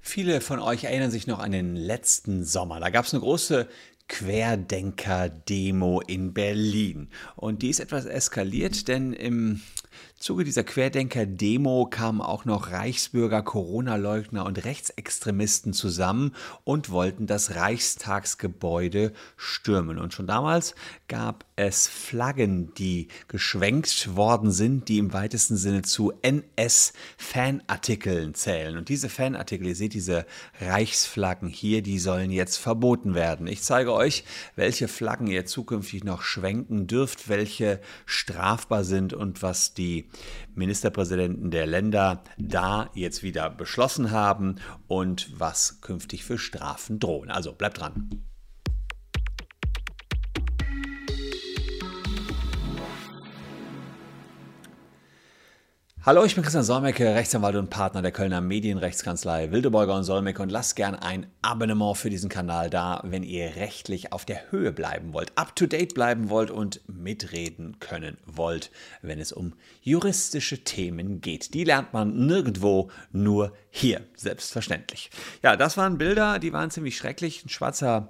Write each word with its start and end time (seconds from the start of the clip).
Viele 0.00 0.40
von 0.40 0.60
euch 0.60 0.84
erinnern 0.84 1.10
sich 1.10 1.26
noch 1.26 1.38
an 1.38 1.52
den 1.52 1.76
letzten 1.76 2.44
Sommer. 2.44 2.80
Da 2.80 2.90
gab 2.90 3.04
es 3.04 3.12
eine 3.12 3.20
große 3.20 3.68
Querdenker-Demo 4.10 6.00
in 6.00 6.34
Berlin. 6.34 7.08
Und 7.36 7.62
die 7.62 7.70
ist 7.70 7.80
etwas 7.80 8.06
eskaliert, 8.06 8.88
denn 8.88 9.12
im 9.12 9.60
Zuge 10.18 10.44
dieser 10.44 10.64
Querdenker-Demo 10.64 11.86
kamen 11.86 12.20
auch 12.20 12.44
noch 12.44 12.72
Reichsbürger, 12.72 13.42
Corona-Leugner 13.42 14.44
und 14.44 14.64
Rechtsextremisten 14.64 15.72
zusammen 15.72 16.34
und 16.64 16.90
wollten 16.90 17.26
das 17.26 17.54
Reichstagsgebäude 17.54 19.12
stürmen. 19.36 19.98
Und 19.98 20.12
schon 20.12 20.26
damals 20.26 20.74
gab 21.06 21.44
es 21.60 21.86
Flaggen, 21.86 22.74
die 22.74 23.06
geschwenkt 23.28 24.16
worden 24.16 24.50
sind, 24.50 24.88
die 24.88 24.96
im 24.96 25.12
weitesten 25.12 25.58
Sinne 25.58 25.82
zu 25.82 26.14
NS-Fanartikeln 26.22 28.32
zählen. 28.34 28.78
Und 28.78 28.88
diese 28.88 29.10
Fanartikel, 29.10 29.66
ihr 29.66 29.76
seht 29.76 29.92
diese 29.92 30.24
Reichsflaggen 30.58 31.50
hier, 31.50 31.82
die 31.82 31.98
sollen 31.98 32.30
jetzt 32.30 32.56
verboten 32.56 33.14
werden. 33.14 33.46
Ich 33.46 33.60
zeige 33.62 33.92
euch, 33.92 34.24
welche 34.56 34.88
Flaggen 34.88 35.26
ihr 35.26 35.44
zukünftig 35.44 36.02
noch 36.02 36.22
schwenken 36.22 36.86
dürft, 36.86 37.28
welche 37.28 37.82
strafbar 38.06 38.84
sind 38.84 39.12
und 39.12 39.42
was 39.42 39.74
die 39.74 40.08
Ministerpräsidenten 40.54 41.50
der 41.50 41.66
Länder 41.66 42.24
da 42.38 42.88
jetzt 42.94 43.22
wieder 43.22 43.50
beschlossen 43.50 44.12
haben 44.12 44.56
und 44.88 45.38
was 45.38 45.82
künftig 45.82 46.24
für 46.24 46.38
Strafen 46.38 47.00
drohen. 47.00 47.30
Also 47.30 47.52
bleibt 47.52 47.80
dran. 47.80 48.29
Hallo, 56.02 56.24
ich 56.24 56.34
bin 56.34 56.42
Christian 56.42 56.64
Solmecke, 56.64 57.14
Rechtsanwalt 57.14 57.56
und 57.56 57.68
Partner 57.68 58.00
der 58.00 58.10
Kölner 58.10 58.40
Medienrechtskanzlei 58.40 59.52
Wildeborger 59.52 59.94
und 59.94 60.04
Solmecke 60.04 60.40
und 60.42 60.50
lasst 60.50 60.74
gern 60.74 60.94
ein 60.94 61.26
Abonnement 61.42 61.94
für 61.94 62.08
diesen 62.08 62.30
Kanal 62.30 62.70
da, 62.70 63.02
wenn 63.04 63.22
ihr 63.22 63.56
rechtlich 63.56 64.10
auf 64.10 64.24
der 64.24 64.50
Höhe 64.50 64.72
bleiben 64.72 65.12
wollt, 65.12 65.30
up 65.36 65.54
to 65.54 65.66
date 65.66 65.92
bleiben 65.92 66.30
wollt 66.30 66.50
und 66.50 66.80
mitreden 66.88 67.80
können 67.80 68.16
wollt, 68.24 68.70
wenn 69.02 69.20
es 69.20 69.30
um 69.30 69.52
juristische 69.82 70.64
Themen 70.64 71.20
geht. 71.20 71.52
Die 71.52 71.64
lernt 71.64 71.92
man 71.92 72.16
nirgendwo, 72.24 72.90
nur 73.12 73.52
hier, 73.68 74.00
selbstverständlich. 74.16 75.10
Ja, 75.42 75.54
das 75.54 75.76
waren 75.76 75.98
Bilder, 75.98 76.38
die 76.38 76.54
waren 76.54 76.70
ziemlich 76.70 76.96
schrecklich. 76.96 77.44
Ein 77.44 77.50
schwarzer 77.50 78.08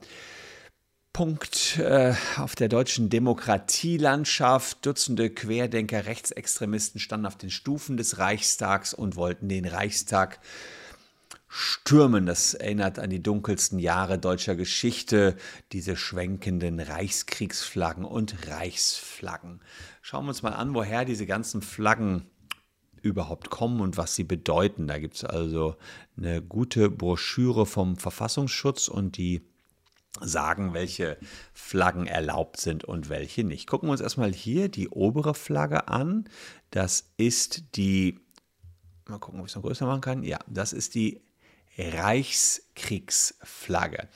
Punkt 1.21 1.77
äh, 1.77 2.15
auf 2.39 2.55
der 2.55 2.71
deutschen 2.71 3.11
Demokratielandschaft. 3.11 4.87
Dutzende 4.87 5.29
Querdenker, 5.29 6.07
Rechtsextremisten 6.07 6.99
standen 6.99 7.27
auf 7.27 7.37
den 7.37 7.51
Stufen 7.51 7.99
des 7.99 8.17
Reichstags 8.17 8.95
und 8.95 9.17
wollten 9.17 9.47
den 9.47 9.67
Reichstag 9.67 10.41
stürmen. 11.47 12.25
Das 12.25 12.55
erinnert 12.55 12.99
an 12.99 13.11
die 13.11 13.23
dunkelsten 13.23 13.79
Jahre 13.79 14.19
deutscher 14.19 14.57
Geschichte, 14.57 15.37
diese 15.73 15.95
schwenkenden 15.95 16.81
Reichskriegsflaggen 16.81 18.07
und 18.07 18.49
Reichsflaggen. 18.49 19.61
Schauen 20.01 20.25
wir 20.25 20.31
uns 20.31 20.41
mal 20.43 20.55
an, 20.55 20.73
woher 20.73 21.05
diese 21.05 21.27
ganzen 21.27 21.61
Flaggen 21.61 22.31
überhaupt 23.03 23.51
kommen 23.51 23.83
und 23.83 23.99
was 23.99 24.15
sie 24.15 24.25
bedeuten. 24.25 24.87
Da 24.87 24.99
gibt 24.99 25.17
es 25.17 25.25
also 25.25 25.77
eine 26.17 26.41
gute 26.41 26.89
Broschüre 26.89 27.67
vom 27.67 27.99
Verfassungsschutz 27.99 28.89
und 28.89 29.19
die 29.19 29.50
sagen, 30.21 30.75
welche 30.75 31.17
Flaggen 31.53 32.07
erlaubt 32.07 32.59
sind 32.59 32.85
und 32.85 33.09
welche 33.09 33.43
nicht. 33.45 33.67
Gucken 33.67 33.89
wir 33.89 33.93
uns 33.93 34.01
erstmal 34.01 34.33
hier 34.33 34.69
die 34.69 34.89
obere 34.89 35.35
Flagge 35.35 35.89
an. 35.89 36.29
Das 36.71 37.11
ist 37.17 37.77
die, 37.77 38.21
mal 39.09 39.19
gucken, 39.19 39.41
ob 39.41 39.47
ich 39.47 39.53
es 39.53 39.57
noch 39.57 39.63
größer 39.63 39.87
machen 39.87 40.01
kann. 40.01 40.23
Ja, 40.23 40.39
das 40.47 40.73
ist 40.73 40.95
die 40.95 41.21
Reichskriegsflagge. 41.79 44.09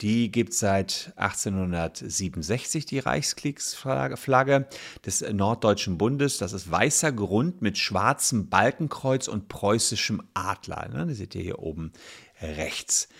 Die 0.00 0.32
gibt 0.32 0.54
es 0.54 0.60
seit 0.60 1.12
1867, 1.16 2.86
die 2.86 3.00
Reichskriegsflagge 3.00 4.66
des 5.04 5.20
Norddeutschen 5.20 5.98
Bundes. 5.98 6.38
Das 6.38 6.54
ist 6.54 6.70
weißer 6.70 7.12
Grund 7.12 7.60
mit 7.60 7.76
schwarzem 7.76 8.48
Balkenkreuz 8.48 9.28
und 9.28 9.48
preußischem 9.48 10.22
Adler. 10.32 10.88
Ne? 10.88 11.06
Das 11.06 11.18
seht 11.18 11.34
ihr 11.34 11.42
hier 11.42 11.58
oben 11.58 11.92
rechts. 12.40 13.10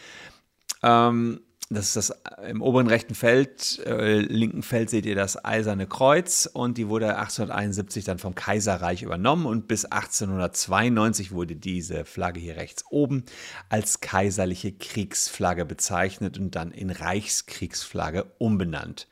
Ähm, 0.83 1.43
das 1.73 1.95
ist 1.95 1.97
das 1.97 2.11
äh, 2.39 2.51
im 2.51 2.63
oberen 2.63 2.89
rechten 2.89 3.15
Feld, 3.15 3.79
äh, 3.87 4.19
linken 4.19 4.65
Feld 4.65 4.91
seht 4.91 5.07
ihr 5.07 5.15
das 5.15 5.45
Eiserne 5.45 5.87
Kreuz 5.87 6.51
und 6.53 6.79
die 6.79 6.89
wurde 6.89 7.17
1871 7.17 8.05
dann 8.05 8.19
vom 8.19 8.35
Kaiserreich 8.35 9.03
übernommen 9.03 9.47
und 9.47 9.69
bis 9.69 9.85
1892 9.85 11.31
wurde 11.31 11.55
diese 11.55 12.05
Flagge 12.05 12.41
hier 12.41 12.57
rechts 12.57 12.83
oben 12.91 13.23
als 13.69 14.01
kaiserliche 14.01 14.73
Kriegsflagge 14.73 15.65
bezeichnet 15.65 16.39
und 16.39 16.57
dann 16.57 16.73
in 16.73 16.91
Reichskriegsflagge 16.91 18.27
umbenannt. 18.39 19.07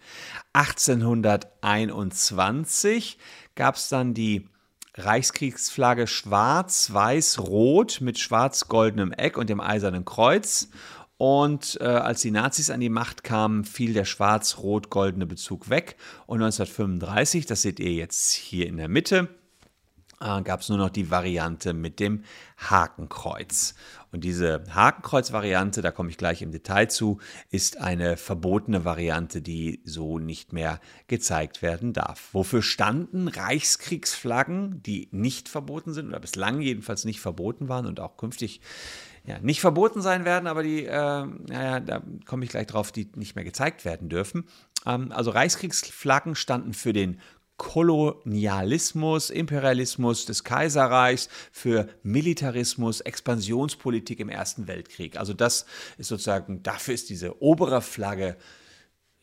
1821 0.53 3.19
gab 3.55 3.77
es 3.77 3.89
dann 3.89 4.15
die 4.15 4.49
Reichskriegsflagge 4.95 6.09
schwarz, 6.09 6.93
weiß, 6.93 7.39
rot 7.39 8.01
mit 8.01 8.19
schwarz-goldenem 8.19 9.13
Eck 9.13 9.39
und 9.39 9.49
dem 9.49 9.61
Eisernen 9.61 10.05
Kreuz 10.05 10.71
und 11.19 11.79
äh, 11.81 11.85
als 11.85 12.23
die 12.23 12.31
Nazis 12.31 12.71
an 12.71 12.81
die 12.81 12.89
Macht 12.89 13.25
kamen, 13.25 13.65
fiel 13.65 13.93
der 13.93 14.05
schwarz-rot-goldene 14.05 15.27
Bezug 15.27 15.69
weg. 15.69 15.97
Und 16.27 16.41
1935, 16.41 17.45
das 17.45 17.63
seht 17.63 17.81
ihr 17.81 17.93
jetzt 17.93 18.33
hier 18.33 18.69
in 18.69 18.77
der 18.77 18.89
Mitte, 18.89 19.29
äh, 20.21 20.43
gab 20.43 20.61
es 20.61 20.69
nur 20.69 20.79
noch 20.79 20.91
die 20.91 21.11
Variante 21.11 21.75
mit 21.75 21.99
dem 21.99 22.23
Hakenkreuz. 22.57 23.75
Und 24.13 24.23
diese 24.23 24.63
Hakenkreuz-Variante, 24.71 25.83
da 25.83 25.91
komme 25.91 26.11
ich 26.11 26.19
gleich 26.19 26.41
im 26.41 26.53
Detail 26.53 26.89
zu, 26.89 27.19
ist 27.51 27.79
eine 27.79 28.17
verbotene 28.17 28.85
Variante, 28.85 29.43
die 29.43 29.83
so 29.85 30.21
nicht 30.21 30.53
mehr 30.53 30.81
gezeigt 31.09 31.63
werden 31.63 31.93
darf. 31.93 32.29
Wofür 32.33 32.63
standen 32.63 33.27
Reichskriegsflaggen, 33.27 34.83
die 34.85 35.09
nicht 35.11 35.49
verboten 35.49 35.93
sind 35.93 36.09
oder 36.09 36.21
bislang 36.21 36.61
jedenfalls 36.61 37.05
nicht 37.05 37.21
verboten 37.21 37.69
waren 37.69 37.87
und 37.87 37.99
auch 37.99 38.17
künftig 38.17 38.61
ja, 39.29 39.39
nicht 39.41 39.61
verboten 39.61 40.01
sein 40.01 40.25
werden, 40.25 40.47
aber 40.47 40.63
die, 40.63 40.87
äh, 40.87 40.91
naja, 40.91 41.81
da 41.81 42.03
komme 42.25 42.45
ich 42.45 42.51
gleich 42.51 42.67
drauf, 42.67 42.93
die 42.93 43.11
nicht 43.15 43.37
mehr 43.37 43.45
gezeigt 43.45 43.85
werden 43.85 44.09
dürfen. 44.09 44.47
Ähm, 44.87 45.13
also 45.13 45.31
Reichskriegsflaggen 45.31 46.35
standen 46.35 46.73
für 46.73 46.95
den 46.95 47.21
Kolonialismus, 47.59 49.29
Imperialismus 49.29 50.25
des 50.25 50.45
Kaiserreichs, 50.45 51.29
für 51.53 51.89
Militarismus, 52.03 53.03
Expansionspolitik 53.03 54.21
im 54.21 54.31
Ersten 54.31 54.67
Weltkrieg. 54.67 55.19
Also 55.19 55.35
das 55.35 55.67
ist 55.99 56.09
sozusagen, 56.09 56.63
dafür 56.63 56.95
ist 56.95 57.11
diese 57.11 57.43
obere 57.43 57.83
Flagge 57.83 58.37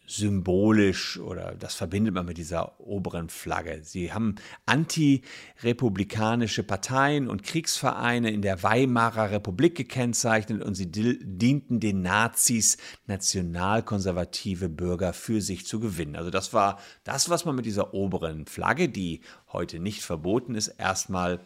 symbolisch 0.08 1.20
oder 1.20 1.56
das 1.56 1.76
verbindet 1.76 2.14
man 2.14 2.26
mit 2.26 2.38
dieser 2.38 2.80
oberen 2.80 3.30
Flagge. 3.30 3.82
Sie 3.84 4.14
haben 4.14 4.36
antirepublikanische 4.66 6.64
Parteien 6.64 7.28
und 7.28 7.44
Kriegsvereine 7.44 8.32
in 8.32 8.42
der 8.42 8.64
Weimarer 8.64 9.32
Republik 9.32 9.76
gekennzeichnet 9.76 10.62
und 10.64 10.76
sie 10.76 10.92
dienten 10.92 11.80
den 11.80 12.02
Nazis, 12.02 12.78
nationalkonservative 13.08 14.70
Bürger 14.70 15.14
für 15.14 15.42
sich 15.42 15.66
zu 15.66 15.80
gewinnen. 15.80 16.16
Also 16.16 16.30
das 16.30 16.54
war 16.54 16.80
das, 17.04 17.30
was 17.30 17.46
man 17.46 17.56
mit 17.56 17.66
dieser 17.66 17.94
oberen 17.94 18.46
Flagge, 18.46 18.90
die 18.90 19.22
heute 19.52 19.80
nicht 19.80 20.04
verboten 20.04 20.56
ist, 20.56 20.68
erstmal 20.68 21.40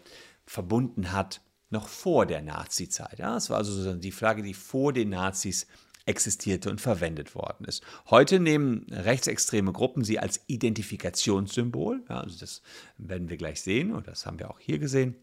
verbunden 0.45 1.11
hat, 1.11 1.41
noch 1.69 1.87
vor 1.87 2.25
der 2.25 2.41
Nazizeit. 2.41 3.19
Ja, 3.19 3.37
es 3.37 3.49
war 3.49 3.57
also 3.57 3.93
die 3.93 4.11
Flagge, 4.11 4.41
die 4.41 4.53
vor 4.55 4.91
den 4.91 5.09
Nazis 5.09 5.67
existierte 6.09 6.69
und 6.69 6.81
verwendet 6.81 7.35
worden 7.35 7.65
ist. 7.65 7.83
Heute 8.09 8.39
nehmen 8.39 8.87
rechtsextreme 8.89 9.71
Gruppen 9.71 10.03
sie 10.03 10.19
als 10.19 10.41
Identifikationssymbol. 10.47 12.03
Ja, 12.09 12.21
also 12.21 12.37
das 12.39 12.61
werden 12.97 13.29
wir 13.29 13.37
gleich 13.37 13.61
sehen 13.61 13.93
und 13.93 14.07
das 14.07 14.25
haben 14.25 14.39
wir 14.39 14.49
auch 14.49 14.59
hier 14.59 14.79
gesehen 14.79 15.15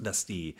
dass 0.00 0.26
die 0.26 0.56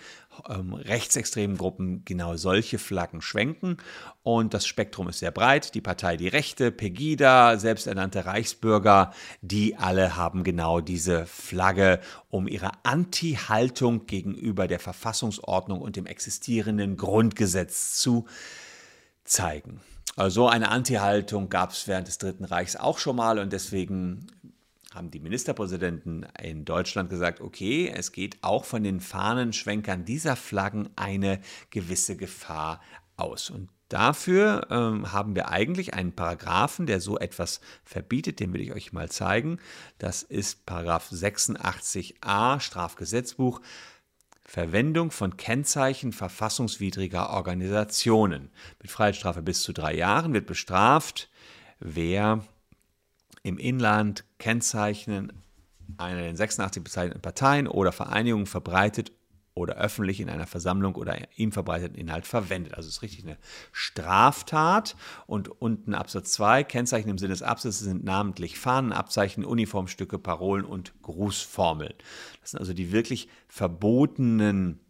ähm, 0.48 0.74
rechtsextremen 0.74 1.56
Gruppen 1.56 2.04
genau 2.04 2.36
solche 2.36 2.78
Flaggen 2.78 3.20
schwenken. 3.20 3.78
Und 4.22 4.54
das 4.54 4.64
Spektrum 4.64 5.08
ist 5.08 5.18
sehr 5.18 5.32
breit. 5.32 5.74
Die 5.74 5.80
Partei 5.80 6.16
Die 6.16 6.28
Rechte, 6.28 6.70
Pegida, 6.70 7.58
selbsternannte 7.58 8.26
Reichsbürger, 8.26 9.12
die 9.42 9.76
alle 9.76 10.16
haben 10.16 10.44
genau 10.44 10.80
diese 10.80 11.26
Flagge, 11.26 11.98
um 12.28 12.46
ihre 12.46 12.70
Anti-Haltung 12.84 14.06
gegenüber 14.06 14.68
der 14.68 14.78
Verfassungsordnung 14.78 15.80
und 15.80 15.96
dem 15.96 16.06
existierenden 16.06 16.96
Grundgesetz 16.96 17.94
zu 17.94 18.26
zeigen. 19.24 19.80
Also 20.16 20.48
eine 20.48 20.70
Anti-Haltung 20.70 21.48
gab 21.48 21.70
es 21.70 21.88
während 21.88 22.06
des 22.06 22.18
Dritten 22.18 22.44
Reichs 22.44 22.76
auch 22.76 22.98
schon 22.98 23.16
mal 23.16 23.38
und 23.38 23.52
deswegen 23.52 24.28
haben 24.94 25.10
die 25.10 25.18
Ministerpräsidenten 25.18 26.24
in 26.40 26.64
Deutschland 26.64 27.10
gesagt, 27.10 27.40
okay, 27.40 27.92
es 27.92 28.12
geht 28.12 28.38
auch 28.42 28.64
von 28.64 28.84
den 28.84 29.00
Fahnenschwenkern 29.00 30.04
dieser 30.04 30.36
Flaggen 30.36 30.88
eine 30.94 31.40
gewisse 31.70 32.16
Gefahr 32.16 32.80
aus. 33.16 33.50
Und 33.50 33.70
dafür 33.88 34.68
ähm, 34.70 35.12
haben 35.12 35.34
wir 35.34 35.48
eigentlich 35.48 35.94
einen 35.94 36.14
Paragraphen, 36.14 36.86
der 36.86 37.00
so 37.00 37.18
etwas 37.18 37.60
verbietet, 37.82 38.38
den 38.38 38.52
will 38.52 38.60
ich 38.60 38.72
euch 38.72 38.92
mal 38.92 39.10
zeigen. 39.10 39.58
Das 39.98 40.22
ist 40.22 40.64
Paragraph 40.64 41.10
86a 41.10 42.60
Strafgesetzbuch. 42.60 43.60
Verwendung 44.44 45.10
von 45.10 45.36
Kennzeichen 45.36 46.12
verfassungswidriger 46.12 47.30
Organisationen. 47.30 48.50
Mit 48.80 48.90
Freiheitsstrafe 48.90 49.42
bis 49.42 49.62
zu 49.62 49.72
drei 49.72 49.94
Jahren 49.94 50.34
wird 50.34 50.46
bestraft, 50.46 51.30
wer 51.80 52.44
im 53.42 53.58
Inland 53.58 54.24
Kennzeichen 54.38 55.32
einer 55.96 56.20
der 56.20 56.36
86 56.36 56.82
bezeichneten 56.82 57.22
Parteien 57.22 57.66
oder 57.66 57.92
Vereinigungen 57.92 58.46
verbreitet 58.46 59.12
oder 59.54 59.76
öffentlich 59.76 60.20
in 60.20 60.28
einer 60.28 60.46
Versammlung 60.46 60.96
oder 60.96 61.16
ihm 61.36 61.52
verbreiteten 61.52 61.96
Inhalt 61.96 62.26
verwendet. 62.26 62.74
Also 62.74 62.88
es 62.88 62.96
ist 62.96 63.02
richtig 63.02 63.24
eine 63.24 63.38
Straftat. 63.70 64.96
Und 65.26 65.48
unten 65.48 65.94
Absatz 65.94 66.32
2, 66.32 66.64
Kennzeichen 66.64 67.08
im 67.08 67.18
Sinne 67.18 67.34
des 67.34 67.42
Absatzes 67.42 67.80
sind 67.80 68.04
namentlich 68.04 68.58
Fahnen, 68.58 68.92
Abzeichen, 68.92 69.44
Uniformstücke, 69.44 70.18
Parolen 70.18 70.64
und 70.64 71.00
Grußformeln. 71.02 71.94
Das 72.40 72.50
sind 72.50 72.60
also 72.60 72.74
die 72.74 72.90
wirklich 72.90 73.28
verbotenen, 73.48 74.80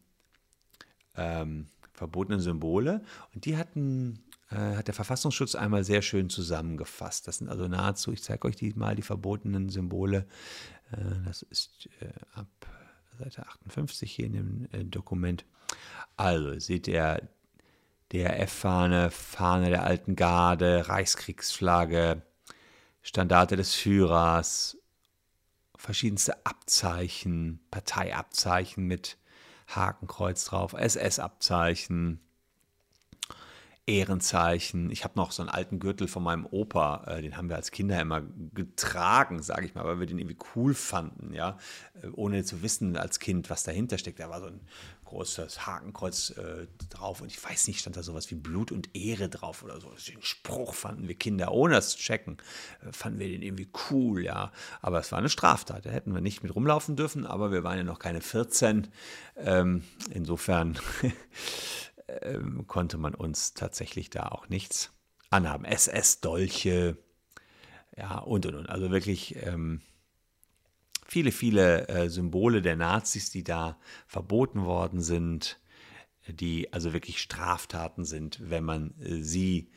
ähm, 1.16 1.66
verbotenen 1.92 2.40
Symbole. 2.40 3.02
Und 3.34 3.44
die 3.44 3.58
hatten 3.58 4.24
äh, 4.50 4.76
hat 4.76 4.86
der 4.86 4.94
Verfassungsschutz 4.94 5.54
einmal 5.54 5.84
sehr 5.84 6.00
schön 6.00 6.30
zusammengefasst. 6.30 7.28
Das 7.28 7.38
sind 7.38 7.50
also 7.50 7.68
nahezu, 7.68 8.12
ich 8.12 8.22
zeige 8.22 8.48
euch 8.48 8.56
die 8.56 8.72
mal, 8.74 8.94
die 8.94 9.02
verbotenen 9.02 9.68
Symbole. 9.68 10.26
Äh, 10.90 10.96
das 11.26 11.42
ist 11.42 11.90
äh, 12.00 12.08
ab 12.34 12.48
Seite 13.18 13.46
58 13.46 14.10
hier 14.10 14.26
in 14.26 14.32
dem 14.32 14.68
äh, 14.72 14.84
Dokument. 14.84 15.44
Also 16.16 16.58
seht 16.58 16.88
ihr 16.88 17.28
DRF-Fahne, 18.12 19.10
Fahne 19.10 19.70
der 19.70 19.84
alten 19.84 20.16
Garde, 20.16 20.88
Reichskriegsflagge, 20.88 22.22
Standarte 23.02 23.56
des 23.56 23.74
Führers, 23.74 24.78
verschiedenste 25.76 26.44
Abzeichen, 26.46 27.60
Parteiabzeichen 27.70 28.86
mit 28.86 29.18
Hakenkreuz 29.66 30.44
drauf, 30.44 30.74
SS-Abzeichen, 30.74 32.20
Ehrenzeichen. 33.86 34.90
Ich 34.90 35.04
habe 35.04 35.14
noch 35.16 35.30
so 35.30 35.42
einen 35.42 35.50
alten 35.50 35.78
Gürtel 35.78 36.08
von 36.08 36.22
meinem 36.22 36.46
Opa, 36.46 37.04
äh, 37.06 37.22
den 37.22 37.36
haben 37.36 37.50
wir 37.50 37.56
als 37.56 37.70
Kinder 37.70 38.00
immer 38.00 38.22
getragen, 38.54 39.42
sage 39.42 39.66
ich 39.66 39.74
mal, 39.74 39.84
weil 39.84 40.00
wir 40.00 40.06
den 40.06 40.18
irgendwie 40.18 40.38
cool 40.54 40.72
fanden, 40.72 41.34
ja, 41.34 41.58
äh, 42.02 42.08
ohne 42.08 42.44
zu 42.44 42.62
wissen 42.62 42.96
als 42.96 43.20
Kind, 43.20 43.50
was 43.50 43.62
dahinter 43.62 43.98
steckt. 43.98 44.20
Da 44.20 44.30
war 44.30 44.40
so 44.40 44.46
ein 44.46 44.60
großes 45.04 45.66
Hakenkreuz 45.66 46.30
äh, 46.30 46.66
drauf 46.88 47.20
und 47.20 47.30
ich 47.30 47.42
weiß 47.42 47.68
nicht, 47.68 47.80
stand 47.80 47.96
da 47.96 48.02
sowas 48.02 48.30
wie 48.30 48.36
Blut 48.36 48.72
und 48.72 48.96
Ehre 48.96 49.28
drauf 49.28 49.62
oder 49.62 49.80
so. 49.80 49.90
Den 50.08 50.22
Spruch 50.22 50.74
fanden 50.74 51.06
wir 51.06 51.14
Kinder, 51.14 51.52
ohne 51.52 51.74
das 51.74 51.90
zu 51.90 51.98
checken, 51.98 52.38
äh, 52.80 52.92
fanden 52.92 53.18
wir 53.18 53.28
den 53.28 53.42
irgendwie 53.42 53.68
cool, 53.90 54.24
ja. 54.24 54.50
Aber 54.80 54.98
es 54.98 55.12
war 55.12 55.18
eine 55.18 55.28
Straftat, 55.28 55.84
da 55.84 55.90
hätten 55.90 56.14
wir 56.14 56.22
nicht 56.22 56.42
mit 56.42 56.54
rumlaufen 56.54 56.96
dürfen, 56.96 57.26
aber 57.26 57.52
wir 57.52 57.64
waren 57.64 57.76
ja 57.76 57.84
noch 57.84 57.98
keine 57.98 58.22
14. 58.22 58.88
Ähm, 59.36 59.84
insofern 60.10 60.78
ähm, 62.08 62.66
konnte 62.66 62.98
man 62.98 63.14
uns 63.14 63.54
tatsächlich 63.54 64.10
da 64.10 64.28
auch 64.28 64.48
nichts 64.48 64.92
anhaben. 65.30 65.64
SS-Dolche, 65.64 66.96
ja, 67.96 68.18
und 68.18 68.46
und 68.46 68.54
und. 68.54 68.68
Also 68.68 68.90
wirklich 68.90 69.36
ähm, 69.42 69.80
viele, 71.06 71.32
viele 71.32 71.88
äh, 71.88 72.08
Symbole 72.08 72.62
der 72.62 72.76
Nazis, 72.76 73.30
die 73.30 73.44
da 73.44 73.78
verboten 74.06 74.64
worden 74.64 75.00
sind, 75.00 75.60
die 76.26 76.72
also 76.72 76.92
wirklich 76.92 77.20
Straftaten 77.20 78.04
sind, 78.04 78.38
wenn 78.42 78.64
man 78.64 78.94
äh, 79.00 79.22
sie 79.22 79.70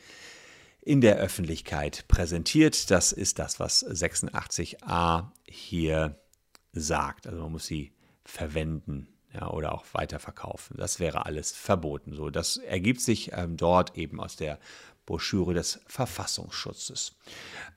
in 0.82 1.02
der 1.02 1.18
Öffentlichkeit 1.18 2.08
präsentiert. 2.08 2.90
Das 2.92 3.12
ist 3.12 3.40
das, 3.40 3.60
was 3.60 3.86
86a 3.86 5.32
hier 5.46 6.20
sagt. 6.72 7.28
Also 7.28 7.42
man 7.42 7.52
muss 7.52 7.66
sie 7.66 7.94
verwenden 8.24 9.10
ja, 9.40 9.50
oder 9.50 9.74
auch 9.74 9.86
weiterverkaufen. 9.94 10.78
Das 10.78 11.00
wäre 11.00 11.26
alles 11.26 11.52
verboten. 11.52 12.14
So, 12.14 12.30
das 12.30 12.58
ergibt 12.58 13.02
sich 13.02 13.32
ähm, 13.34 13.58
dort 13.58 13.98
eben 13.98 14.20
aus 14.20 14.36
der 14.36 14.60
Broschüre 15.06 15.54
des 15.54 15.80
Verfassungsschutzes. 15.88 17.16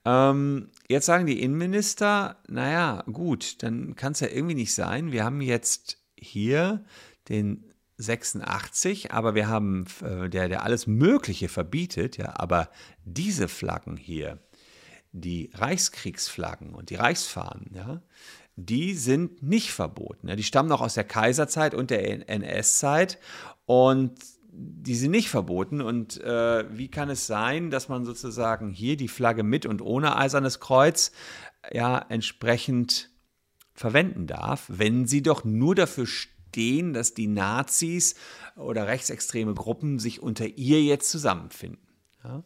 Ähm, 0.04 0.70
jetzt 0.88 1.06
sagen 1.06 1.26
die 1.26 1.40
Innenminister, 1.40 2.36
naja, 2.48 3.04
gut, 3.10 3.62
dann 3.62 3.94
kann 3.94 4.12
es 4.12 4.20
ja 4.20 4.28
irgendwie 4.28 4.56
nicht 4.56 4.74
sein. 4.74 5.12
Wir 5.12 5.24
haben 5.24 5.40
jetzt 5.40 5.98
hier 6.16 6.84
den 7.28 7.64
86, 7.98 9.12
aber 9.12 9.34
wir 9.34 9.48
haben, 9.48 9.86
äh, 10.02 10.28
der, 10.28 10.48
der 10.48 10.64
alles 10.64 10.86
Mögliche 10.86 11.48
verbietet, 11.48 12.16
ja, 12.16 12.38
aber 12.38 12.70
diese 13.04 13.46
Flaggen 13.46 13.96
hier, 13.96 14.38
die 15.12 15.50
Reichskriegsflaggen 15.54 16.74
und 16.74 16.90
die 16.90 16.94
Reichsfahnen, 16.96 17.70
ja, 17.74 18.02
die 18.66 18.94
sind 18.94 19.42
nicht 19.42 19.72
verboten. 19.72 20.34
Die 20.36 20.42
stammen 20.42 20.68
noch 20.68 20.80
aus 20.80 20.94
der 20.94 21.04
Kaiserzeit 21.04 21.74
und 21.74 21.90
der 21.90 22.28
NS-Zeit 22.28 23.18
und 23.66 24.12
die 24.52 24.96
sind 24.96 25.12
nicht 25.12 25.30
verboten. 25.30 25.80
Und 25.80 26.20
äh, 26.20 26.64
wie 26.76 26.88
kann 26.88 27.10
es 27.10 27.26
sein, 27.26 27.70
dass 27.70 27.88
man 27.88 28.04
sozusagen 28.04 28.70
hier 28.70 28.96
die 28.96 29.08
Flagge 29.08 29.42
mit 29.42 29.66
und 29.66 29.82
ohne 29.82 30.16
eisernes 30.16 30.60
Kreuz 30.60 31.12
ja 31.72 31.98
entsprechend 32.08 33.10
verwenden 33.74 34.26
darf, 34.26 34.66
wenn 34.68 35.06
sie 35.06 35.22
doch 35.22 35.44
nur 35.44 35.74
dafür 35.74 36.06
stehen, 36.06 36.92
dass 36.92 37.14
die 37.14 37.28
Nazis 37.28 38.14
oder 38.56 38.86
rechtsextreme 38.86 39.54
Gruppen 39.54 39.98
sich 39.98 40.22
unter 40.22 40.46
ihr 40.46 40.82
jetzt 40.82 41.10
zusammenfinden. 41.10 41.86
Ja? 42.24 42.44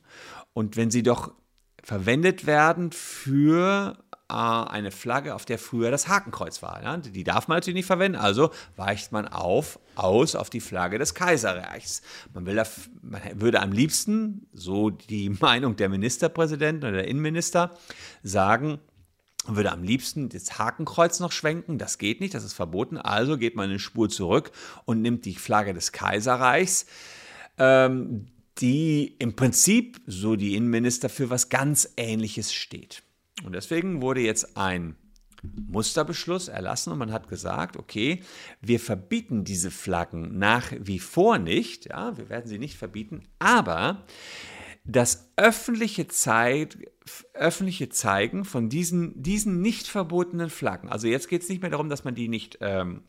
Und 0.53 0.77
wenn 0.77 0.91
sie 0.91 1.03
doch 1.03 1.35
verwendet 1.83 2.47
werden 2.47 2.93
für 2.93 4.04
äh, 4.29 4.35
eine 4.35 4.91
Flagge, 4.91 5.35
auf 5.35 5.45
der 5.45 5.59
früher 5.59 5.91
das 5.91 6.09
Hakenkreuz 6.09 6.63
war. 6.63 6.83
Ja? 6.83 6.97
Die 6.97 7.25
darf 7.25 7.49
man 7.49 7.57
natürlich 7.57 7.77
nicht 7.77 7.87
verwenden, 7.87 8.17
also 8.17 8.51
weicht 8.77 9.13
man 9.13 9.29
auf, 9.29 9.79
aus 9.95 10.35
auf 10.35 10.51
die 10.51 10.61
Flagge 10.61 10.99
des 10.99 11.15
Kaiserreichs. 11.15 12.03
Man, 12.33 12.47
will 12.47 12.57
da, 12.57 12.65
man 13.03 13.21
würde 13.35 13.61
am 13.61 13.73
liebsten, 13.73 14.47
so 14.53 14.91
die 14.91 15.29
Meinung 15.41 15.77
der 15.77 15.89
Ministerpräsidenten 15.89 16.89
oder 16.89 16.99
der 16.99 17.09
Innenminister, 17.09 17.77
sagen, 18.23 18.79
man 19.47 19.57
würde 19.57 19.73
am 19.73 19.83
liebsten 19.83 20.31
das 20.31 20.59
Hakenkreuz 20.59 21.21
noch 21.21 21.33
schwenken. 21.33 21.77
Das 21.77 21.99
geht 21.99 22.21
nicht, 22.21 22.33
das 22.33 22.45
ist 22.45 22.55
verboten. 22.55 22.97
Also 22.97 23.37
geht 23.37 23.57
man 23.57 23.69
eine 23.69 23.79
Spur 23.79 24.09
zurück 24.09 24.53
und 24.87 25.03
nimmt 25.03 25.27
die 25.27 25.35
Flagge 25.35 25.75
des 25.75 25.93
Kaiserreichs. 25.93 26.87
Ähm, 27.59 28.27
die 28.59 29.17
im 29.19 29.35
Prinzip, 29.37 30.01
so 30.07 30.37
die 30.37 30.55
Innenminister, 30.55 31.09
für 31.09 31.31
was 31.31 31.49
ganz 31.49 31.93
Ähnliches 31.97 32.53
steht. 32.53 33.03
Und 33.43 33.53
deswegen 33.55 34.01
wurde 34.01 34.21
jetzt 34.21 34.57
ein 34.57 34.97
Musterbeschluss 35.43 36.49
erlassen 36.49 36.93
und 36.93 36.99
man 36.99 37.13
hat 37.13 37.29
gesagt, 37.29 37.77
okay, 37.77 38.23
wir 38.61 38.81
verbieten 38.81 39.45
diese 39.45 39.71
Flaggen 39.71 40.39
nach 40.39 40.73
wie 40.79 40.99
vor 40.99 41.39
nicht, 41.39 41.87
ja, 41.87 42.17
wir 42.17 42.29
werden 42.29 42.47
sie 42.47 42.59
nicht 42.59 42.77
verbieten, 42.77 43.23
aber 43.39 44.05
das 44.85 45.33
öffentliche, 45.37 46.09
Zeit, 46.09 46.79
öffentliche 47.33 47.89
Zeigen 47.89 48.45
von 48.45 48.69
diesen, 48.69 49.23
diesen 49.23 49.61
nicht 49.61 49.87
verbotenen 49.87 50.51
Flaggen, 50.51 50.89
also 50.89 51.07
jetzt 51.07 51.29
geht 51.29 51.43
es 51.43 51.49
nicht 51.49 51.63
mehr 51.63 51.71
darum, 51.71 51.89
dass 51.89 52.05
man 52.05 52.15
die 52.15 52.29
nicht, 52.29 52.59
ähm, 52.61 53.03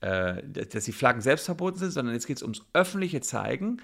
äh, 0.00 0.42
dass 0.46 0.84
die 0.84 0.92
Flaggen 0.92 1.22
selbst 1.22 1.46
verboten 1.46 1.78
sind, 1.78 1.92
sondern 1.92 2.14
jetzt 2.14 2.26
geht 2.26 2.38
es 2.38 2.42
ums 2.42 2.66
öffentliche 2.72 3.20
Zeigen 3.20 3.80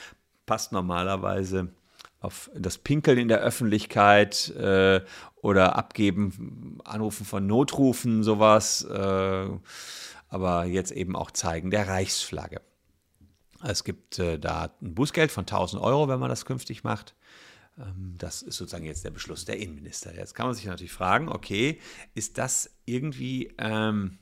passt 0.46 0.72
normalerweise 0.72 1.72
auf 2.20 2.50
das 2.54 2.78
Pinkeln 2.78 3.18
in 3.18 3.28
der 3.28 3.40
Öffentlichkeit 3.40 4.50
äh, 4.50 5.00
oder 5.36 5.76
Abgeben, 5.76 6.78
Anrufen 6.84 7.24
von 7.24 7.46
Notrufen, 7.46 8.22
sowas. 8.22 8.84
Äh, 8.84 9.48
aber 10.28 10.64
jetzt 10.64 10.92
eben 10.92 11.16
auch 11.16 11.30
Zeigen 11.30 11.70
der 11.70 11.88
Reichsflagge. 11.88 12.60
Es 13.62 13.84
gibt 13.84 14.18
äh, 14.18 14.38
da 14.38 14.70
ein 14.80 14.94
Bußgeld 14.94 15.32
von 15.32 15.42
1000 15.42 15.82
Euro, 15.82 16.08
wenn 16.08 16.20
man 16.20 16.28
das 16.28 16.44
künftig 16.44 16.84
macht. 16.84 17.14
Ähm, 17.78 18.14
das 18.18 18.42
ist 18.42 18.56
sozusagen 18.56 18.84
jetzt 18.84 19.04
der 19.04 19.10
Beschluss 19.10 19.44
der 19.44 19.58
Innenminister. 19.58 20.14
Jetzt 20.14 20.34
kann 20.34 20.46
man 20.46 20.54
sich 20.54 20.66
natürlich 20.66 20.92
fragen, 20.92 21.28
okay, 21.28 21.80
ist 22.14 22.38
das 22.38 22.70
irgendwie 22.84 23.52
ähm, 23.58 24.18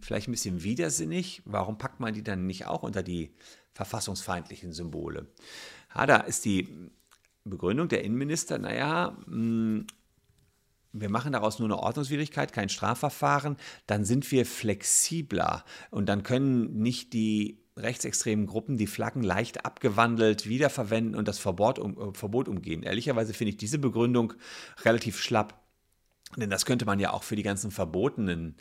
vielleicht 0.00 0.28
ein 0.28 0.32
bisschen 0.32 0.62
widersinnig? 0.62 1.42
Warum 1.44 1.78
packt 1.78 2.00
man 2.00 2.14
die 2.14 2.22
dann 2.22 2.46
nicht 2.46 2.66
auch 2.66 2.82
unter 2.82 3.02
die 3.02 3.34
verfassungsfeindlichen 3.72 4.72
Symbole? 4.72 5.28
Ja, 5.94 6.06
da 6.06 6.16
ist 6.16 6.44
die 6.44 6.90
Begründung 7.44 7.88
der 7.88 8.04
Innenminister, 8.04 8.58
naja, 8.58 9.16
hm, 9.26 9.86
wir 10.92 11.08
machen 11.08 11.32
daraus 11.32 11.58
nur 11.58 11.68
eine 11.68 11.78
Ordnungswidrigkeit, 11.78 12.52
kein 12.52 12.68
Strafverfahren, 12.68 13.56
dann 13.86 14.04
sind 14.04 14.30
wir 14.30 14.44
flexibler 14.44 15.64
und 15.90 16.06
dann 16.06 16.22
können 16.22 16.78
nicht 16.80 17.12
die 17.14 17.62
rechtsextremen 17.76 18.46
Gruppen 18.46 18.76
die 18.76 18.86
Flaggen 18.86 19.22
leicht 19.22 19.64
abgewandelt 19.64 20.46
wiederverwenden 20.46 21.16
und 21.16 21.26
das 21.26 21.38
Verbot, 21.38 21.78
um, 21.78 21.96
äh, 21.98 22.14
Verbot 22.14 22.48
umgehen. 22.48 22.82
Ehrlicherweise 22.82 23.32
finde 23.32 23.50
ich 23.50 23.56
diese 23.56 23.78
Begründung 23.78 24.34
relativ 24.84 25.18
schlapp. 25.18 25.58
Denn 26.36 26.50
das 26.50 26.66
könnte 26.66 26.84
man 26.84 26.98
ja 26.98 27.12
auch 27.12 27.22
für 27.22 27.36
die 27.36 27.42
ganzen 27.42 27.70
verbotenen 27.70 28.56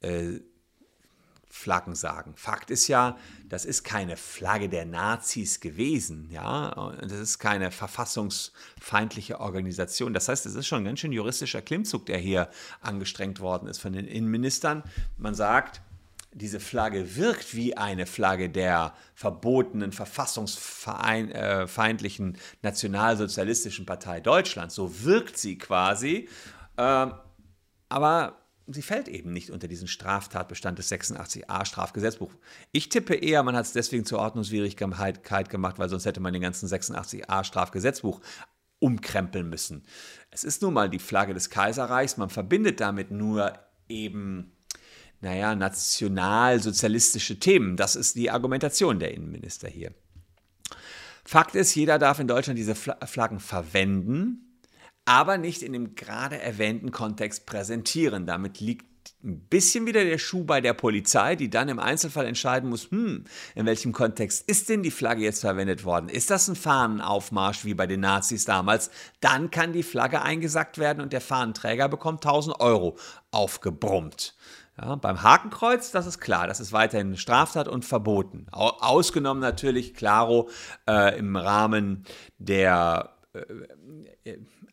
äh, 0.00 0.40
Flaggen 1.56 1.94
sagen. 1.94 2.34
Fakt 2.36 2.72
ist 2.72 2.88
ja, 2.88 3.16
das 3.48 3.64
ist 3.64 3.84
keine 3.84 4.16
Flagge 4.16 4.68
der 4.68 4.86
Nazis 4.86 5.60
gewesen, 5.60 6.28
ja, 6.28 6.92
das 7.00 7.12
ist 7.12 7.38
keine 7.38 7.70
verfassungsfeindliche 7.70 9.38
Organisation. 9.38 10.12
Das 10.12 10.28
heißt, 10.28 10.46
es 10.46 10.56
ist 10.56 10.66
schon 10.66 10.82
ein 10.82 10.84
ganz 10.84 10.98
schön 10.98 11.12
juristischer 11.12 11.62
Klimmzug, 11.62 12.06
der 12.06 12.18
hier 12.18 12.50
angestrengt 12.80 13.38
worden 13.38 13.68
ist 13.68 13.78
von 13.78 13.92
den 13.92 14.08
Innenministern. 14.08 14.82
Man 15.16 15.36
sagt, 15.36 15.80
diese 16.32 16.58
Flagge 16.58 17.14
wirkt 17.14 17.54
wie 17.54 17.76
eine 17.76 18.06
Flagge 18.06 18.50
der 18.50 18.92
verbotenen, 19.14 19.92
verfassungsfeindlichen 19.92 22.36
nationalsozialistischen 22.62 23.86
Partei 23.86 24.18
Deutschlands. 24.18 24.74
So 24.74 25.04
wirkt 25.04 25.38
sie 25.38 25.56
quasi. 25.56 26.28
Ähm, 26.76 27.14
aber 27.88 28.43
sie 28.66 28.82
fällt 28.82 29.08
eben 29.08 29.32
nicht 29.32 29.50
unter 29.50 29.68
diesen 29.68 29.88
Straftatbestand 29.88 30.78
des 30.78 30.90
86a 30.90 31.64
Strafgesetzbuch. 31.64 32.32
Ich 32.72 32.88
tippe 32.88 33.14
eher, 33.14 33.42
man 33.42 33.56
hat 33.56 33.66
es 33.66 33.72
deswegen 33.72 34.04
zur 34.04 34.20
Ordnungswidrigkeit 34.20 35.48
gemacht, 35.50 35.78
weil 35.78 35.88
sonst 35.88 36.06
hätte 36.06 36.20
man 36.20 36.32
den 36.32 36.42
ganzen 36.42 36.68
86a 36.68 37.44
Strafgesetzbuch 37.44 38.20
umkrempeln 38.78 39.48
müssen. 39.48 39.84
Es 40.30 40.44
ist 40.44 40.62
nun 40.62 40.74
mal 40.74 40.90
die 40.90 40.98
Flagge 40.98 41.34
des 41.34 41.50
Kaiserreichs, 41.50 42.16
man 42.16 42.30
verbindet 42.30 42.80
damit 42.80 43.10
nur 43.10 43.52
eben 43.88 44.52
naja, 45.20 45.54
nationalsozialistische 45.54 47.40
Themen. 47.40 47.76
Das 47.76 47.96
ist 47.96 48.14
die 48.14 48.30
Argumentation 48.30 48.98
der 48.98 49.14
Innenminister 49.14 49.68
hier. 49.68 49.92
Fakt 51.24 51.54
ist, 51.54 51.74
jeder 51.74 51.98
darf 51.98 52.20
in 52.20 52.28
Deutschland 52.28 52.58
diese 52.58 52.74
Flaggen 52.74 53.40
verwenden, 53.40 54.43
aber 55.04 55.38
nicht 55.38 55.62
in 55.62 55.72
dem 55.72 55.94
gerade 55.94 56.40
erwähnten 56.40 56.90
Kontext 56.90 57.46
präsentieren. 57.46 58.26
Damit 58.26 58.60
liegt 58.60 58.86
ein 59.22 59.40
bisschen 59.40 59.86
wieder 59.86 60.04
der 60.04 60.18
Schuh 60.18 60.44
bei 60.44 60.60
der 60.60 60.74
Polizei, 60.74 61.34
die 61.34 61.50
dann 61.50 61.68
im 61.68 61.78
Einzelfall 61.78 62.26
entscheiden 62.26 62.68
muss, 62.68 62.90
hm, 62.90 63.24
in 63.54 63.66
welchem 63.66 63.92
Kontext 63.92 64.48
ist 64.48 64.68
denn 64.68 64.82
die 64.82 64.90
Flagge 64.90 65.22
jetzt 65.22 65.40
verwendet 65.40 65.84
worden? 65.84 66.08
Ist 66.08 66.30
das 66.30 66.48
ein 66.48 66.56
Fahnenaufmarsch 66.56 67.64
wie 67.64 67.74
bei 67.74 67.86
den 67.86 68.00
Nazis 68.00 68.44
damals? 68.44 68.90
Dann 69.20 69.50
kann 69.50 69.72
die 69.72 69.82
Flagge 69.82 70.22
eingesackt 70.22 70.78
werden 70.78 71.00
und 71.00 71.12
der 71.12 71.20
Fahnenträger 71.20 71.88
bekommt 71.88 72.24
1000 72.24 72.60
Euro 72.60 72.96
aufgebrummt. 73.30 74.34
Ja, 74.76 74.96
beim 74.96 75.22
Hakenkreuz, 75.22 75.92
das 75.92 76.06
ist 76.06 76.18
klar, 76.18 76.48
das 76.48 76.58
ist 76.58 76.72
weiterhin 76.72 77.16
Straftat 77.16 77.68
und 77.68 77.84
verboten. 77.84 78.46
Ausgenommen 78.50 79.40
natürlich, 79.40 79.94
klaro, 79.94 80.50
äh, 80.88 81.16
im 81.16 81.36
Rahmen 81.36 82.04
der 82.38 83.13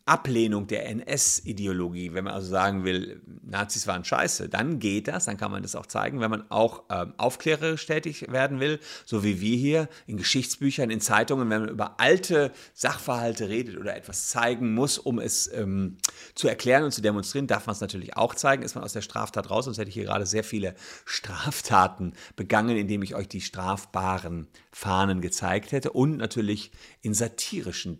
Ablehnung 0.04 0.66
der 0.66 0.88
NS-Ideologie, 0.88 2.14
wenn 2.14 2.24
man 2.24 2.34
also 2.34 2.48
sagen 2.48 2.84
will, 2.84 3.20
Nazis 3.42 3.86
waren 3.86 4.04
scheiße, 4.04 4.48
dann 4.48 4.78
geht 4.78 5.08
das, 5.08 5.24
dann 5.24 5.36
kann 5.36 5.50
man 5.50 5.62
das 5.62 5.74
auch 5.74 5.86
zeigen. 5.86 6.20
Wenn 6.20 6.30
man 6.30 6.50
auch 6.50 6.84
ähm, 6.90 7.14
aufklärerisch 7.16 7.86
tätig 7.86 8.30
werden 8.30 8.60
will, 8.60 8.78
so 9.04 9.24
wie 9.24 9.40
wir 9.40 9.56
hier 9.56 9.88
in 10.06 10.16
Geschichtsbüchern, 10.16 10.90
in 10.90 11.00
Zeitungen, 11.00 11.50
wenn 11.50 11.62
man 11.62 11.70
über 11.70 12.00
alte 12.00 12.52
Sachverhalte 12.72 13.48
redet 13.48 13.78
oder 13.78 13.96
etwas 13.96 14.28
zeigen 14.28 14.74
muss, 14.74 14.98
um 14.98 15.18
es 15.18 15.52
ähm, 15.52 15.98
zu 16.34 16.46
erklären 16.46 16.84
und 16.84 16.92
zu 16.92 17.02
demonstrieren, 17.02 17.48
darf 17.48 17.66
man 17.66 17.74
es 17.74 17.80
natürlich 17.80 18.16
auch 18.16 18.34
zeigen. 18.34 18.62
Ist 18.62 18.76
man 18.76 18.84
aus 18.84 18.92
der 18.92 19.02
Straftat 19.02 19.50
raus, 19.50 19.64
sonst 19.64 19.78
hätte 19.78 19.88
ich 19.88 19.94
hier 19.94 20.04
gerade 20.04 20.26
sehr 20.26 20.44
viele 20.44 20.74
Straftaten 21.04 22.12
begangen, 22.36 22.76
indem 22.76 23.02
ich 23.02 23.16
euch 23.16 23.28
die 23.28 23.40
strafbaren 23.40 24.46
Fahnen 24.70 25.20
gezeigt 25.20 25.72
hätte 25.72 25.90
und 25.92 26.16
natürlich 26.16 26.70
in 27.00 27.12
satirischen 27.12 27.98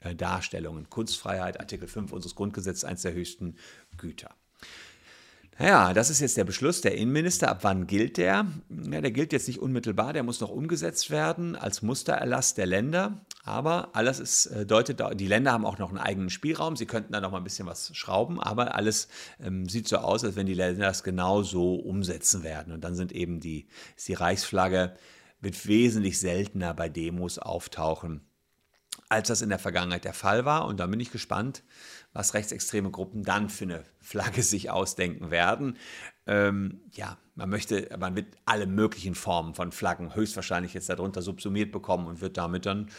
äh, 0.00 0.14
Darstellungen. 0.14 0.88
Kunstfreiheit, 0.90 1.60
Artikel 1.60 1.88
5 1.88 2.12
unseres 2.12 2.34
Grundgesetzes, 2.34 2.84
eines 2.84 3.02
der 3.02 3.12
höchsten 3.12 3.56
Güter. 3.96 4.30
Naja, 5.60 5.92
das 5.92 6.08
ist 6.08 6.20
jetzt 6.20 6.38
der 6.38 6.44
Beschluss 6.44 6.80
der 6.80 6.94
Innenminister. 6.94 7.50
Ab 7.50 7.58
wann 7.62 7.86
gilt 7.86 8.16
der? 8.16 8.46
Ja, 8.70 9.00
der 9.02 9.10
gilt 9.10 9.30
jetzt 9.34 9.46
nicht 9.46 9.58
unmittelbar, 9.58 10.14
der 10.14 10.22
muss 10.22 10.40
noch 10.40 10.48
umgesetzt 10.48 11.10
werden 11.10 11.54
als 11.54 11.82
Mustererlass 11.82 12.54
der 12.54 12.64
Länder. 12.64 13.26
Aber 13.44 13.90
alles 13.92 14.20
ist, 14.20 14.46
äh, 14.46 14.64
deutet, 14.64 15.02
die 15.20 15.26
Länder 15.26 15.52
haben 15.52 15.66
auch 15.66 15.76
noch 15.76 15.90
einen 15.90 15.98
eigenen 15.98 16.30
Spielraum. 16.30 16.76
Sie 16.76 16.86
könnten 16.86 17.12
da 17.12 17.20
noch 17.20 17.30
mal 17.30 17.36
ein 17.36 17.44
bisschen 17.44 17.66
was 17.66 17.94
schrauben, 17.94 18.40
aber 18.40 18.74
alles 18.74 19.08
ähm, 19.38 19.68
sieht 19.68 19.86
so 19.86 19.98
aus, 19.98 20.24
als 20.24 20.34
wenn 20.34 20.46
die 20.46 20.54
Länder 20.54 20.86
das 20.86 21.02
genau 21.02 21.42
so 21.42 21.74
umsetzen 21.74 22.42
werden. 22.42 22.72
Und 22.72 22.82
dann 22.82 22.94
sind 22.94 23.12
eben 23.12 23.38
die, 23.38 23.68
ist 23.98 24.08
die 24.08 24.14
Reichsflagge 24.14 24.94
wird 25.42 25.66
wesentlich 25.66 26.20
seltener 26.20 26.72
bei 26.72 26.88
Demos 26.88 27.38
auftauchen 27.38 28.29
als 29.08 29.28
das 29.28 29.42
in 29.42 29.48
der 29.48 29.58
Vergangenheit 29.58 30.04
der 30.04 30.14
Fall 30.14 30.44
war. 30.44 30.66
Und 30.66 30.80
da 30.80 30.86
bin 30.86 31.00
ich 31.00 31.10
gespannt, 31.10 31.62
was 32.12 32.34
rechtsextreme 32.34 32.90
Gruppen 32.90 33.22
dann 33.22 33.48
für 33.48 33.64
eine 33.64 33.84
Flagge 34.00 34.42
sich 34.42 34.70
ausdenken 34.70 35.30
werden. 35.30 35.76
Ähm, 36.26 36.80
ja, 36.92 37.18
man 37.34 37.48
möchte, 37.48 37.88
man 37.98 38.16
wird 38.16 38.36
alle 38.44 38.66
möglichen 38.66 39.14
Formen 39.14 39.54
von 39.54 39.72
Flaggen 39.72 40.14
höchstwahrscheinlich 40.14 40.74
jetzt 40.74 40.88
darunter 40.88 41.22
subsumiert 41.22 41.72
bekommen 41.72 42.06
und 42.06 42.20
wird 42.20 42.36
damit 42.36 42.66
dann 42.66 42.90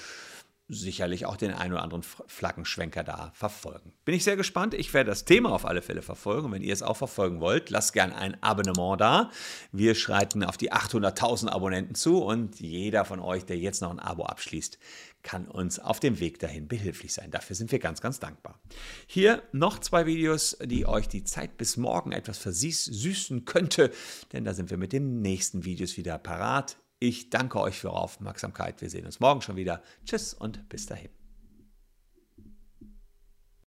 sicherlich 0.71 1.25
auch 1.25 1.37
den 1.37 1.53
einen 1.53 1.73
oder 1.73 1.83
anderen 1.83 2.03
Flaggenschwenker 2.03 3.03
da 3.03 3.31
verfolgen. 3.33 3.93
Bin 4.05 4.15
ich 4.15 4.23
sehr 4.23 4.35
gespannt. 4.35 4.73
Ich 4.73 4.93
werde 4.93 5.09
das 5.09 5.25
Thema 5.25 5.51
auf 5.51 5.65
alle 5.65 5.81
Fälle 5.81 6.01
verfolgen. 6.01 6.51
Wenn 6.51 6.61
ihr 6.61 6.73
es 6.73 6.81
auch 6.81 6.97
verfolgen 6.97 7.39
wollt, 7.39 7.69
lasst 7.69 7.93
gerne 7.93 8.15
ein 8.15 8.41
Abonnement 8.41 8.99
da. 8.99 9.29
Wir 9.71 9.95
schreiten 9.95 10.43
auf 10.43 10.57
die 10.57 10.71
800.000 10.71 11.49
Abonnenten 11.49 11.95
zu 11.95 12.23
und 12.23 12.59
jeder 12.59 13.05
von 13.05 13.19
euch, 13.19 13.45
der 13.45 13.57
jetzt 13.57 13.81
noch 13.81 13.91
ein 13.91 13.99
Abo 13.99 14.23
abschließt, 14.23 14.79
kann 15.23 15.47
uns 15.47 15.79
auf 15.79 15.99
dem 15.99 16.19
Weg 16.19 16.39
dahin 16.39 16.67
behilflich 16.67 17.13
sein. 17.13 17.31
Dafür 17.31 17.55
sind 17.55 17.71
wir 17.71 17.79
ganz, 17.79 18.01
ganz 18.01 18.19
dankbar. 18.19 18.59
Hier 19.05 19.43
noch 19.51 19.79
zwei 19.79 20.05
Videos, 20.05 20.57
die 20.63 20.85
euch 20.85 21.07
die 21.07 21.23
Zeit 21.23 21.57
bis 21.57 21.77
morgen 21.77 22.11
etwas 22.11 22.37
versüßen 22.37 23.45
könnte, 23.45 23.91
denn 24.33 24.45
da 24.45 24.53
sind 24.53 24.69
wir 24.69 24.77
mit 24.77 24.93
den 24.93 25.21
nächsten 25.21 25.63
Videos 25.65 25.97
wieder 25.97 26.17
parat. 26.17 26.77
Ich 27.03 27.31
danke 27.31 27.59
euch 27.59 27.79
für 27.79 27.89
eure 27.89 27.99
Aufmerksamkeit. 27.99 28.79
Wir 28.79 28.89
sehen 28.91 29.07
uns 29.07 29.19
morgen 29.19 29.41
schon 29.41 29.55
wieder. 29.55 29.81
Tschüss 30.05 30.35
und 30.35 30.69
bis 30.69 30.85
dahin. 30.85 31.09